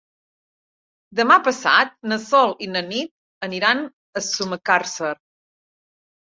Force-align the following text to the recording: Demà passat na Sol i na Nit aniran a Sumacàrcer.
Demà 1.19 1.35
passat 1.47 1.93
na 2.11 2.17
Sol 2.23 2.53
i 2.69 2.69
na 2.77 2.81
Nit 2.87 3.13
aniran 3.49 3.85
a 3.85 4.25
Sumacàrcer. 4.31 5.13